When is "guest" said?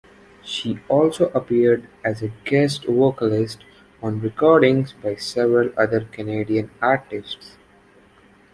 2.43-2.85